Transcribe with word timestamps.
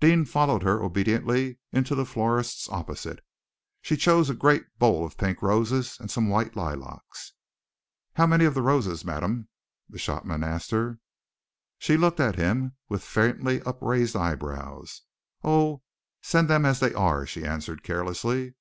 Deane 0.00 0.24
followed 0.24 0.62
her 0.62 0.80
obediently 0.82 1.58
into 1.70 1.94
the 1.94 2.06
florist's 2.06 2.66
opposite. 2.70 3.22
She 3.82 3.94
chose 3.94 4.30
a 4.30 4.34
great 4.34 4.64
bowl 4.78 5.04
of 5.04 5.18
pink 5.18 5.42
roses 5.42 5.98
and 6.00 6.10
some 6.10 6.30
white 6.30 6.56
lilac. 6.56 7.02
"How 8.14 8.26
many 8.26 8.46
of 8.46 8.54
the 8.54 8.62
roses, 8.62 9.04
madam?" 9.04 9.48
the 9.86 9.98
shopman 9.98 10.42
asked 10.42 10.70
her. 10.70 10.98
She 11.76 11.98
looked 11.98 12.20
at 12.20 12.36
him 12.36 12.74
with 12.88 13.04
faintly 13.04 13.60
upraised 13.64 14.16
eyebrows. 14.16 15.02
"Oh! 15.44 15.82
send 16.22 16.48
them 16.48 16.64
as 16.64 16.80
they 16.80 16.94
are," 16.94 17.26
she 17.26 17.44
answered 17.44 17.82
carelessly. 17.82 18.54